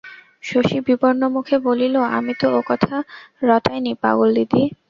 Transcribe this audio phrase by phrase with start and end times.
[0.43, 2.95] শশী বিবর্ণমুখে বলিল, আমি তো ওকথা
[3.41, 4.61] রটাইনি পাগলদিদি।